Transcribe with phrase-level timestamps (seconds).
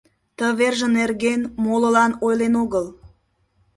[0.37, 2.85] Ты верже нерген молылан ойлен огыл.